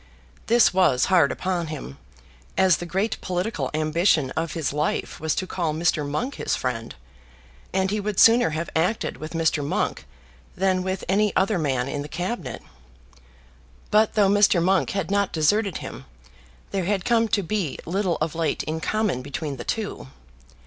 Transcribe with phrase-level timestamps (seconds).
[0.47, 1.99] This was hard upon him,
[2.57, 6.09] as the great political ambition of his life was to call Mr.
[6.09, 6.95] Monk his friend;
[7.71, 9.63] and he would sooner have acted with Mr.
[9.63, 10.07] Monk
[10.57, 12.63] than with any other man in the Cabinet.
[13.91, 14.59] But though Mr.
[14.59, 16.05] Monk had not deserted him,
[16.71, 20.07] there had come to be little of late in common between the two.